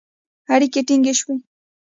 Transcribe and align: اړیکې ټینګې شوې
اړیکې 0.53 0.81
ټینګې 0.87 1.13
شوې 1.19 1.35